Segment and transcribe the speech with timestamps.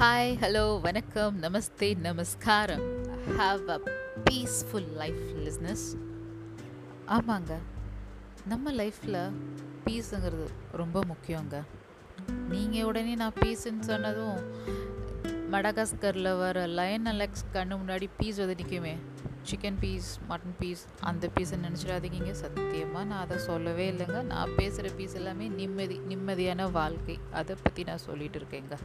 [0.00, 2.82] Hi hello வணக்கம் நமஸ்தே நமஸ்காரம்.
[3.38, 3.80] Have a
[4.30, 5.84] peaceful life listeners
[7.08, 7.54] ஆமாங்க.
[8.46, 9.32] நம்ம லைஃப்பில்
[9.84, 11.62] பீஸுங்கிறது ரொம்ப முக்கியங்க.
[12.48, 14.38] நீங்கள் உடனே நான் பீஸுன்னு சொன்னதும்
[15.52, 18.96] மடகாஸ்கரில் வர லயன் அலெக்ஸ் கண்ணு முன்னாடி பீஸ் வந்து நிற்குமே
[19.50, 22.30] சிக்கன் பீஸ் மட்டன் பீஸ் அந்த பீஸை நினச்சிடாதீங்க.
[22.30, 24.22] சத்தியமாக நான் அதை சொல்லவே இல்லைங்க.
[24.22, 27.18] நான் பேசுகிற பீஸ் எல்லாமே நிம்மதி நிம்மதியான வாழ்க்கை.
[27.32, 28.76] அதை பற்றி நான் சொல்லிகிட்டு இருக்கேங்க.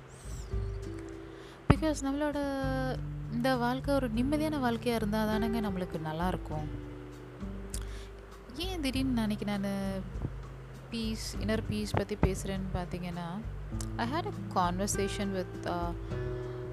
[1.83, 2.39] பிகாஸ் நம்மளோட
[3.31, 6.67] இந்த வாழ்க்கை ஒரு நிம்மதியான வாழ்க்கையாக இருந்தால் தானேங்க நம்மளுக்கு நல்லாயிருக்கும்
[8.55, 9.65] ஏன் திடீர்னு அன்றைக்கி நான்
[10.89, 13.27] பீஸ் இன்னர் பீஸ் பற்றி பேசுகிறேன்னு பார்த்தீங்கன்னா
[13.95, 15.67] I hate a conversation with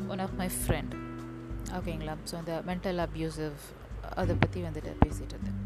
[0.09, 0.95] one of my friend
[1.72, 2.14] ஓகேங்களா?
[2.30, 3.52] ஸோ அந்த மென்டல் அப்யூசிவ்
[4.14, 5.58] அதை பற்றி வந்துட்டு பேசிகிட்டு இருந்தேன்.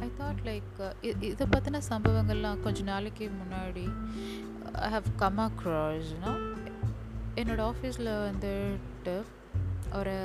[0.00, 3.86] ஐ தாட் லைக் இதை பற்றின சம்பவங்கள்லாம் கொஞ்ச நாளைக்கு முன்னாடி
[4.72, 6.52] ஐ ஹவ் கம் அக்ராஸ்னா
[7.40, 9.14] என்னோடய ஆஃபீஸில் வந்துட்டு
[10.00, 10.16] ஒரு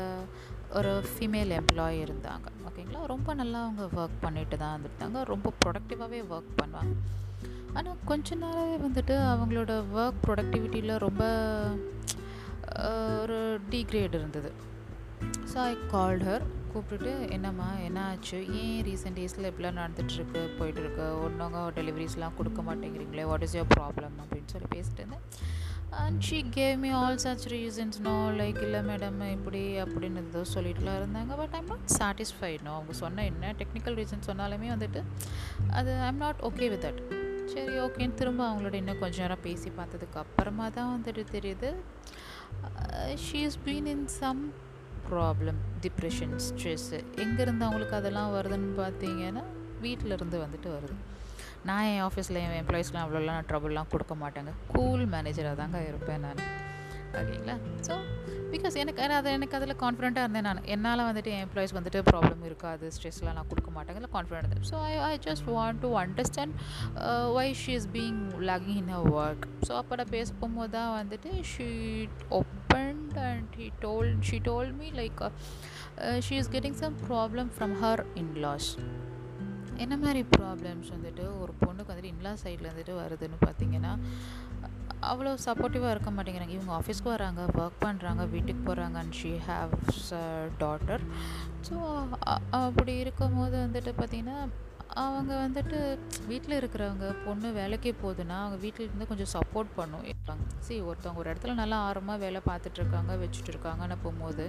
[0.79, 2.47] ஒரு ஃபீமேல் எம்ப்ளாயி இருந்தாங்க.
[2.67, 6.93] ஓகேங்களா ரொம்ப நல்லா அவங்க ஒர்க் பண்ணிட்டு தான் வந்துருந்தாங்க ரொம்ப ப்ரொடக்டிவாகவே ஒர்க் பண்ணுவாங்க.
[7.77, 9.71] ஆனால் கொஞ்ச நாளாகவே வந்துட்டு அவங்களோட
[10.01, 11.23] ஒர்க் ப்ரொடக்டிவிட்டியில் ரொம்ப
[13.23, 13.37] ஒரு
[13.73, 14.49] டிகிரேட் இருந்தது.
[15.51, 21.05] ஸோ ஐ கால்ட் ஹர் கூப்பிட்டுட்டு என்னம்மா என்ன ஆச்சு ஏன் ரீசெண்ட் டேஸில் இப்படிலாம் நடந்துகிட்ருக்கு போயிட்டுருக்கு?
[21.25, 23.25] ஒன்றவங்க டெலிவரிஸ்லாம் கொடுக்க மாட்டேங்கிறீங்களே?
[23.31, 25.25] வாட் இஸ் யோர் ப்ராப்ளம் அப்படின்னு சொல்லி பேசிட்டு இருந்தேன்.
[26.03, 30.97] And she gave me all such reasons no like இல்லை மேடம் இப்படி அப்படின்னு ஏதோ சொல்லிட்டுலாம்
[31.01, 31.31] இருந்தாங்க.
[31.41, 35.01] But I'm not satisfied no அவங்க சொன்ன என்ன டெக்னிக்கல் ரீசன் சொன்னாலுமே வந்துட்டு
[35.79, 37.01] அது I'm not okay with that
[37.53, 41.69] சரி ஓகேன்னு திரும்ப அவங்களோட இன்னும் கொஞ்ச நேரம் பேசி பார்த்ததுக்கு அப்புறமா தான் வந்துட்டு தெரியுது.
[43.25, 44.41] She is been in some
[45.09, 49.43] problem depression stress எங்கேருந்து அவங்களுக்கு அதெல்லாம் வருதுன்னு பார்த்தீங்கன்னா
[49.85, 50.95] வீட்டிலேருந்து வந்துட்டு வருது.
[51.67, 54.51] நான் என் ஆஃபீஸில் என் எம்ப்ளாயீஸ்க்குலாம் அவ்வளோலாம் ட்ரபுள்லாம் கொடுக்க மாட்டேங்க.
[54.73, 56.41] கூல் மேனேஜராக தாங்க இருப்பேன் நான்.
[57.19, 57.55] ஓகேங்களா?
[57.87, 57.93] ஸோ
[58.53, 60.61] பிகாஸ் எனக்கு அது எனக்கு அதில் கான்ஃபிடென்ட்டாக இருந்தேன் நான்.
[60.73, 63.99] என்னால் வந்துட்டு என் எம்ப்ளாயிஸ் வந்துட்டு ப்ராப்ளம் இருக்காது ஸ்ட்ரெஸ்லாம் நான் கொடுக்க மாட்டேங்க.
[64.01, 64.69] இல்லை கான்ஃபிடென்ட் இருந்தேன்.
[64.71, 66.53] So I I just want to understand
[67.37, 68.21] why she is being
[68.51, 71.69] lagging in a work so அப்போ நான் பேச போகும்போது தான் வந்துட்டு she
[72.39, 75.23] opened and he told she told me like
[76.27, 78.71] she is getting some problem from her in-laws
[79.83, 83.93] என்ன மாதிரி problems வந்துட்டு ஒரு பொண்ணுக்கு வந்துட்டு இன்லா சைடில் வந்துட்டு வருதுன்னு பார்த்தீங்கன்னா
[85.09, 86.55] அவ்வளோ சப்போர்ட்டிவாக இருக்க மாட்டேங்கிறாங்க.
[86.57, 90.09] இவங்க ஆஃபீஸ்க்கு வராங்க ஒர்க் பண்ணுறாங்க வீட்டுக்கு போகிறாங்க and she has
[90.63, 91.03] daughter
[91.67, 91.75] so
[92.63, 94.37] அப்படி இருக்கும் போது வந்துட்டு பார்த்திங்கன்னா
[95.01, 95.77] அவங்க வந்துட்டு
[96.29, 100.03] வீட்டில் இருக்கிறவங்க பொண்ணு வேலைக்கே போகுதுன்னா அவங்க வீட்டில் இருந்து கொஞ்சம் சப்போர்ட் பண்ணும்.
[100.11, 100.43] இருப்பாங்க.
[100.67, 104.45] சரி ஒருத்தவங்க ஒரு இடத்துல நல்லா ஆரமாக வேலை பார்த்துட்ருக்காங்க வச்சுட்டு இருக்காங்கன்னு போகும்போது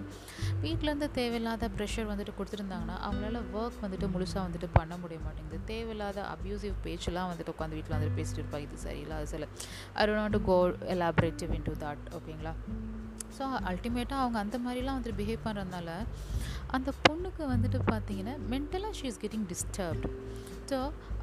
[0.65, 5.61] வீட்டிலேருந்து தேவையில்லாத ப்ரெஷர் வந்துட்டு கொடுத்துருந்தாங்கன்னா அவங்களால ஒர்க் வந்துட்டு முழுசாக வந்துட்டு பண்ண முடிய மாட்டேங்குது.
[5.72, 8.67] தேவையில்லாத அப்யூசிவ் பேச்செல்லாம் வந்துட்டு உட்காந்து வீட்டில் வந்துட்டு பேசிட்டு இருப்பாங்க.
[8.69, 9.49] இது சரியில்லை அது சில
[10.00, 10.59] I don't to go
[10.97, 12.55] elaborative in to thought ஓகேங்களா
[13.39, 15.91] ஸோ அல்டிமேட்டாக அவங்க அந்த மாதிரிலாம் வந்துட்டு பிஹேவ் பண்ணுறதுனால
[16.77, 20.07] அந்த பொண்ணுக்கு வந்துட்டு பார்த்தீங்கன்னா மென்டலாக she is getting disturbed
[20.71, 20.79] so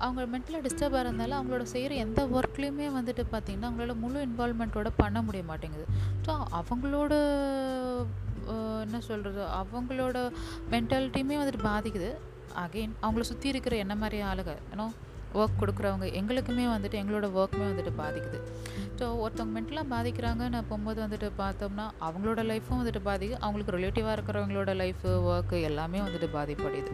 [0.05, 5.43] அவங்க மென்டலாக டிஸ்டர்ப் ஆகிறதுனால அவங்களோட செய்கிற எந்த ஒர்க்லேயுமே வந்துட்டு பார்த்திங்கன்னா அவங்களால முழு இன்வால்மெண்ட்டோட பண்ண முடிய
[5.43, 5.85] மாட்டேங்குது.
[6.25, 7.13] ஸோ அவங்களோட
[8.85, 10.17] என்ன சொல்கிறது அவங்களோட
[10.73, 12.09] மென்டாலிட்டியுமே வந்துட்டு பாதிக்குது.
[12.63, 14.85] அகெயின் அவங்கள சுற்றி இருக்கிற என்ன மாதிரி ஆளுங்க ஏன்னா
[15.33, 18.39] ஒர்க் கொடுக்குறவங்க எங்களுக்குமே வந்துட்டு எங்களோட ஒர்க்குமே வந்துட்டு பாதிக்குது.
[18.99, 25.09] ஸோ ஒருத்தவங்க மென்டலாக பாதிக்கிறாங்கன்னு போகும்போது வந்துட்டு பார்த்தோம்னா அவங்களோட லைஃப்பும் வந்துட்டு பாதிக்கு அவங்களுக்கு ரிலேட்டிவாக இருக்கிறவங்களோட லைஃபு
[25.31, 26.93] ஒர்க்கு எல்லாமே வந்துட்டு பாதிப்படையுது.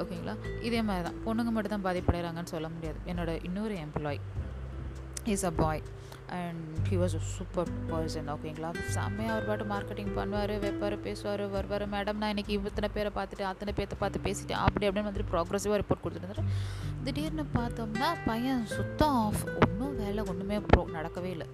[0.00, 0.34] ஓகேங்களா?
[0.62, 2.98] இதே மாதிரி தான் பொண்ணுங்க மட்டும் தான் பாதிப்படைகிறாங்கன்னு சொல்ல முடியாது.
[3.06, 4.20] என்னோட இன்னொரு employee
[5.24, 5.82] is a boy
[6.28, 11.86] and he was a super person ஓகேங்களா செம்மையாக அவர் பாட்டு மார்க்கெட்டிங் பண்ணுவார் வைப்பார் பேசுவார் வருவார்.
[11.86, 16.04] மேடம் நான் இன்றைக்கி இத்தனை பேரை பார்த்துட்டு அத்தனை பேர்த்த பார்த்து பேசிட்டேன் அப்படி அப்படின்னு வந்துட்டு ப்ராக்ரஸிவாக ரிப்போர்ட்
[16.04, 16.44] கொடுத்துட்டு
[17.04, 21.46] திடீர்னு பார்த்தோம்னா பையன் சுத்தம் ஆஃப் ஒன்றும் வேலை ஒன்றுமே ப்ரோ நடக்கவே இல்லை.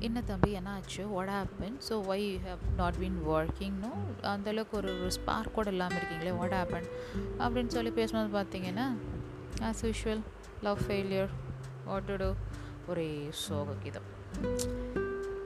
[0.00, 1.10] என்ன தம்பி என்ன ஆச்சு?
[1.12, 3.90] What happen so why have not been ஒர்க்கிங்னோ
[4.22, 6.86] அந்தளவுக்கு ஒரு ஒரு ஸ்பார்க் கூட இல்லாமல் இருக்கீங்களே வாட் ஆப்பன்
[7.38, 8.94] அப்படின்னு சொல்லி பேசும்போது பார்த்தீங்கன்னா
[9.62, 10.22] as usual
[10.62, 11.30] love failure
[11.84, 12.34] what to do
[12.88, 14.08] ஒரே சோக கீதம்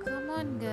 [0.04, 0.66] கமான்ங்க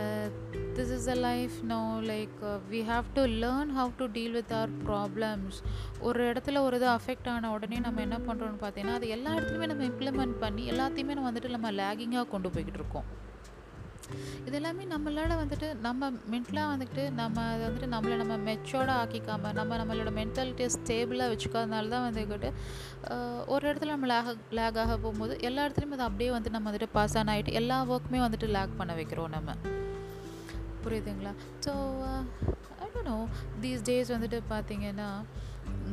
[0.76, 2.38] this is a life no like
[2.72, 5.58] we have to learn how to deal with our problems
[6.00, 9.84] ஒரு இடத்துல ஒரு இது அஃபெக்ட் ஆன உடனே நம்ம என்ன பண்ணுறோம்னு பார்த்தீங்கன்னா அது எல்லா இடத்துலையுமே நம்ம
[9.84, 13.08] இம்ப்ளிமெண்ட் பண்ணி எல்லாத்தையுமே நம்ம வந்துட்டு நம்ம லேகிங்காக கொண்டு போய்கிட்டு இருக்கோம்.
[14.46, 19.78] இது எல்லாமே நம்மளால் வந்துட்டு நம்ம மென்டலாக வந்துட்டு நம்ம அதை வந்துட்டு நம்மளை நம்ம மெச்சோர்டாக ஆக்கிக்காம நம்ம
[19.78, 22.52] நம்மளோட மென்டாலிட்டியை ஸ்டேபிளாக வச்சுக்காதனால தான் வந்துக்கிட்டு
[23.46, 27.18] ஒரு இடத்துல நம்ம லேக் லேக் ஆக போகும்போது எல்லா இடத்துலையும் அது அப்படியே வந்து நம்ம வந்துட்டு பாஸ்
[27.18, 29.56] ஆன் ஆகிட்டு எல்லா ஒர்க்குமே வந்துட்டு லேக் பண்ண வைக்கிறோம் நம்ம.
[30.84, 31.34] புரியுதுங்களா?
[31.66, 31.72] So
[32.82, 33.28] I don't know
[33.62, 35.10] these days வந்துட்டு பார்த்திங்கன்னா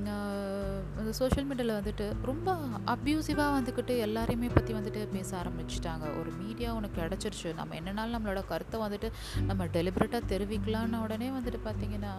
[0.02, 2.54] இந்த சோஷியல் மீடியாவில் வந்துட்டு ரொம்ப
[2.94, 6.04] அப்யூசிவாக வந்துக்கிட்டு எல்லாரையுமே பற்றி வந்துட்டு பேச ஆரம்பிச்சிட்டாங்க.
[6.20, 7.50] ஒரு மீடியா உனக்கு கிடச்சிருச்சு.
[7.60, 9.08] நம்ம என்னனாலும் நம்மளோட கருத்தை வந்துட்டு
[9.49, 12.12] நம்ம டெலிபரேட்டாக தெரிவிக்கலான்னு உடனே வந்துட்டு பார்த்தீங்கன்னா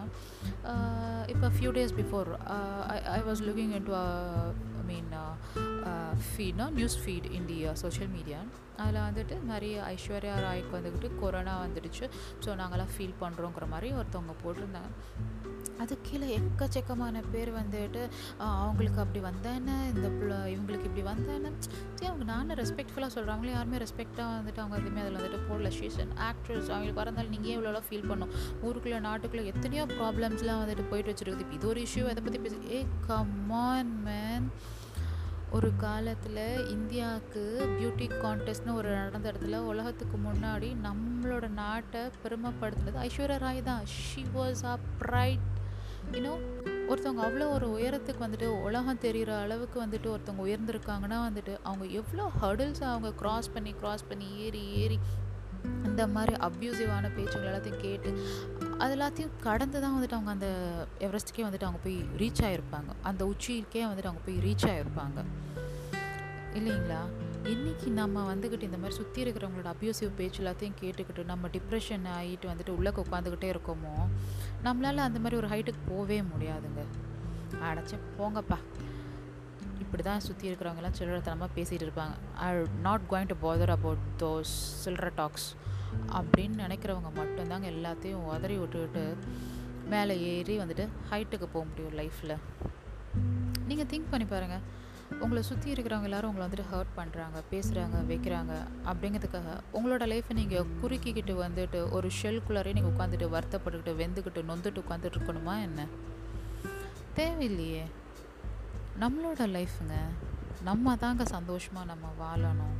[1.32, 2.30] இப்போ few days before
[3.16, 5.10] I was looking in to I mean
[6.28, 8.40] ஃபீட்னா news feed India social media
[8.82, 12.04] அதில் வந்துட்டு நிறைய ஐஸ்வர்யா ராய்க்கு வந்துக்கிட்டு கொரோனா வந்துடுச்சு.
[12.44, 14.90] ஸோ நாங்களாம் ஃபீல் பண்ணுறோங்கிற மாதிரி ஒருத்தவங்க போட்டிருந்தாங்க.
[15.82, 18.02] அது கீழே எக்கச்சக்கமான பேர் வந்துட்டு
[18.62, 20.06] அவங்களுக்கு அப்படி வந்தேன்னு இந்த
[20.52, 21.50] இவங்களுக்கு இப்படி வந்தேன்னு
[21.96, 25.72] சரி அவங்க நானும் ரெஸ்பெக்ட்ஃபுல்லாக சொல்கிறாங்களே யாருமே ரெஸ்பெக்டாக வந்துட்டு அவங்க எதுவுமே அதில் வந்துட்டு போடல.
[25.78, 28.32] ஷீஸ் அண்ட் ஆக்ட்ரஸ் அவங்களுக்கு வரந்தாலும் நீங்கள் எவ்வளோ ஃபீல் பண்ணும்
[28.66, 31.44] ஊருக்குள்ளே நாட்டுக்குள்ளே எத்தனையோ ப்ராப்ளம்ஸ்லாம் வந்துட்டு போயிட்டு வச்சுருக்குது.
[31.46, 32.80] இப்போ இது ஒரு இஷ்யூ அதை பற்றி பேசி ஏ
[33.10, 34.48] கமான் மேன்
[35.56, 36.40] ஒரு காலத்தில்
[36.74, 37.42] இந்தியாவுக்கு
[37.74, 43.84] பியூட்டி கான்டெஸ்ட்னு ஒரு நடந்த இடத்துல உலகத்துக்கு முன்னாடி நம்மளோட நாட்டை பெருமைப்படுத்துனது ஐஸ்வர்யா ராய் தான்.
[43.98, 45.50] ஷி வாஸ் அ ப்ரைட்
[46.14, 46.42] இன்னும்
[46.88, 52.82] ஒருத்தவங்க அவ்வளோ ஒரு உயரத்துக்கு வந்துட்டு உலகம் தெரிகிற அளவுக்கு வந்துட்டு ஒருத்தவங்க உயர்ந்திருக்காங்கன்னா வந்துட்டு அவங்க எவ்வளோ ஹர்டில்ஸ்
[52.84, 54.98] அவங்க க்ராஸ் பண்ணி க்ராஸ் பண்ணி ஏறி ஏறி
[55.84, 58.10] இந்த மாதிரி அப்யூசிவான பேச்சுகள் எல்லாத்தையும் கேட்டு
[58.78, 60.48] அது எல்லாத்தையும் கடந்து தான் வந்துட்டு அவங்க அந்த
[61.00, 65.18] எவரெஸ்ட்டுக்கே வந்துட்டு அவங்க போய் ரீச் ஆகிருப்பாங்க அந்த உச்சிக்கே வந்துட்டு அவங்க போய் ரீச் ஆகிருப்பாங்க
[66.54, 67.00] இல்லைங்களா?
[67.52, 72.68] இன்றைக்கி நம்ம வந்துக்கிட்டு இந்த மாதிரி சுற்றி இருக்கிறவங்களோட அப்யூசிவ் பேச்சு எல்லாத்தையும் கேட்டுக்கிட்டு நம்ம டிப்ரெஷன் ஆகிட்டு வந்துட்டு
[72.68, 73.92] உள்ளே உட்காந்துக்கிட்டே இருக்கோமோ
[74.64, 76.82] நம்மளால் அந்த மாதிரி ஒரு ஹைட்டுக்கு போகவே முடியாதுங்க.
[77.62, 78.58] அடைச்ச போங்கப்பா.
[79.78, 82.14] இப்படி தான் சுற்றி இருக்கிறவங்கலாம் சில்லறத்தனமாக பேசிகிட்டு இருப்பாங்க.
[82.34, 82.48] I
[82.82, 84.54] not going to bother about those
[84.84, 85.48] சில்லற டாக்ஸ்
[86.12, 89.16] அப்படின்னு நினைக்கிறவங்க மட்டும்தாங்க எல்லாத்தையும் உதறி விட்டுக்கிட்டு
[89.88, 92.36] மேலே ஏறி வந்துட்டு ஹைட்டுக்கு போக முடியும் லைஃப்பில்
[93.66, 94.64] நீங்கள் திங்க் பண்ணி பாருங்கள்
[95.20, 98.52] உங்களை சுற்றி இருக்கிறவங்க எல்லோரும் உங்களை வந்துட்டு ஹர்ட் பண்ணுறாங்க பேசுகிறாங்க வைக்கிறாங்க
[98.84, 105.60] அப்படிங்கிறதுக்காக உங்களோட லைஃப்பை நீங்கள் குறுக்கிக்கிட்டு வந்துட்டு ஒரு ஷெல்குள்ளாரே நீங்கள் உட்காந்துட்டு வருத்தப்பட்டுக்கிட்டு வெந்துக்கிட்டு நொந்துட்டு உட்காந்துட்டு இருக்கணுமா
[105.60, 105.86] என்ன?
[107.16, 107.84] தேவையில்லையே.
[109.00, 109.96] நம்மளோட லைஃப்புங்க
[110.62, 112.76] நம்ம தாங்க சந்தோஷமாக நம்ம வாழணும்.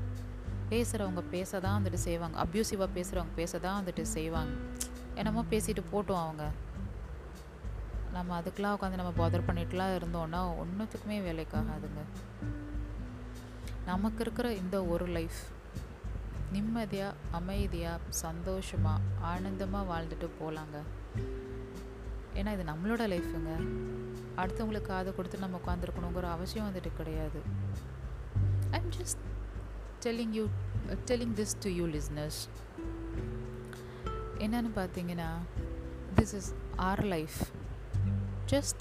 [0.71, 4.53] பேசுகிறவங்க பேச தான் வந்துட்டு செய்வாங்க அப்யூசிவாக பேசுகிறவங்க பேச தான் வந்துட்டு செய்வாங்க.
[5.15, 6.51] என்னமோ பேசிட்டு போட்டோம் அவங்க.
[8.15, 12.03] நம்ம அதுக்கெலாம் உட்காந்து நம்ம பாதர் பண்ணிட்டுலாம் இருந்தோன்னா ஒன்றுத்துக்குமே வேலைக்காகாதுங்க.
[13.87, 15.41] நமக்கு இருக்கிற இந்த ஒரு லைஃப்
[16.53, 19.01] நிம்மதியாக அமைதியாக சந்தோஷமாக
[19.31, 20.79] ஆனந்தமாக வாழ்ந்துட்டு போகலாங்க
[22.35, 23.53] ஏன்னா இது நம்மளோட லைஃபுங்க
[24.37, 27.41] அடுத்தவங்களுக்கு காது கொடுத்து நம்ம உட்காந்துருக்கணுங்கிற அவசியம் வந்துட்டு கிடையாது.
[28.71, 29.23] I'm just
[30.05, 30.47] telling you
[31.07, 32.41] telling this to you listeners
[34.39, 35.29] என்னன்னு பார்த்தீங்கன்னா
[36.17, 37.39] this is our life
[38.53, 38.81] just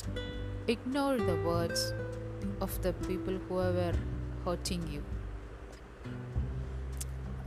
[0.68, 1.82] ignore the words
[2.60, 3.58] of the people who
[4.46, 5.02] hurting you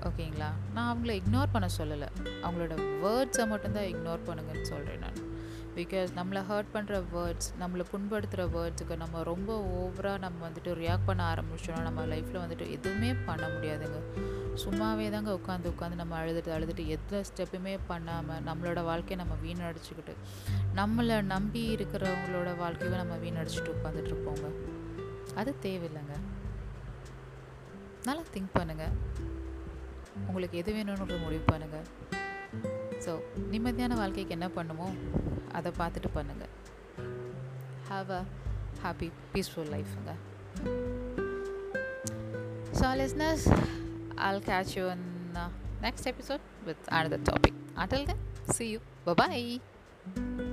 [0.03, 2.09] ஓகேங்களா நான் அவங்கள இக்னோர் பண்ண சொல்லலை.
[2.43, 2.75] அவங்களோட
[3.05, 5.19] வேர்ட்ஸை மட்டும்தான் இக்னோர் பண்ணுங்கன்னு சொல்கிறேன் நான்.
[5.77, 11.35] பிகாஸ் நம்மளை ஹர்ட் பண்ணுற வேர்ட்ஸ் நம்மளை புண்படுத்துகிற வேர்ட்ஸுக்கு நம்ம ரொம்ப ஓவராக நம்ம வந்துட்டு ரியாக்ட் பண்ண
[11.35, 14.01] ஆரம்பிச்சோன்னா நம்ம லைஃப்பில் வந்துட்டு எதுவுமே பண்ண முடியாதுங்க.
[14.57, 20.15] சும்மாவே தாங்க உட்காந்து உட்காந்து நம்ம அழுதுட்டு அழுதுட்டு எந்த ஸ்டெப்புமே பண்ணாமல் நம்மளோட வாழ்க்கையை நம்ம வீணடிச்சுக்கிட்டு
[20.75, 24.47] நம்மளை நம்பி இருக்கிறவங்களோட வாழ்க்கையை நம்ம வீணடிச்சுட்டு உட்காந்துட்டு இருப்போங்க
[25.35, 26.17] அது தேவையில்லைங்க.
[28.05, 28.95] நல்லா திங்க் பண்ணுங்கள்
[30.27, 31.87] உங்களுக்கு எது வேணும்னு முடிவு பண்ணுங்கள்
[33.07, 33.21] ஸோ
[33.51, 34.95] நிம்மதியான வாழ்க்கைக்கு என்ன பண்ணுமோ
[35.53, 36.53] அதை பார்த்துட்டு பண்ணுங்கள்
[37.91, 38.25] have a
[38.83, 40.13] happy peaceful லைஃபுங்க
[42.73, 43.47] so listeners
[44.19, 45.49] I'll catch you in uh,
[45.83, 47.55] next episode with another topic.
[47.77, 48.19] Until then,
[48.51, 48.81] see you.
[49.05, 50.45] Bye bye.